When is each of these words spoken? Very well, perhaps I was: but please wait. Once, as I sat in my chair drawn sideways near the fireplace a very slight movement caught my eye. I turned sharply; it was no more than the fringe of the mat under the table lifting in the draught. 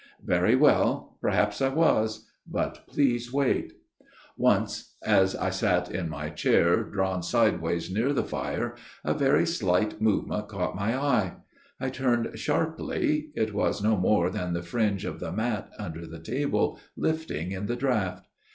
Very 0.25 0.55
well, 0.55 1.19
perhaps 1.21 1.61
I 1.61 1.69
was: 1.69 2.25
but 2.47 2.87
please 2.87 3.31
wait. 3.31 3.73
Once, 4.35 4.95
as 5.05 5.35
I 5.35 5.51
sat 5.51 5.91
in 5.91 6.09
my 6.09 6.31
chair 6.31 6.81
drawn 6.83 7.21
sideways 7.21 7.91
near 7.93 8.11
the 8.11 8.23
fireplace 8.23 8.81
a 9.05 9.13
very 9.13 9.45
slight 9.45 10.01
movement 10.01 10.47
caught 10.47 10.75
my 10.75 10.97
eye. 10.99 11.33
I 11.79 11.91
turned 11.91 12.39
sharply; 12.39 13.29
it 13.35 13.53
was 13.53 13.83
no 13.83 13.95
more 13.95 14.31
than 14.31 14.53
the 14.53 14.63
fringe 14.63 15.05
of 15.05 15.19
the 15.19 15.31
mat 15.31 15.69
under 15.77 16.07
the 16.07 16.19
table 16.19 16.79
lifting 16.97 17.51
in 17.51 17.67
the 17.67 17.75
draught. 17.75 18.25